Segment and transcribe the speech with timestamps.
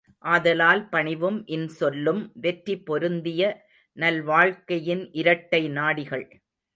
[0.23, 3.41] ஆதலால் பணிவும் இன் சொல்லும் வெற்றி பொருந்திய
[3.97, 6.25] நல்வாழ்க்கையின் இரட்டை நாடிகள்.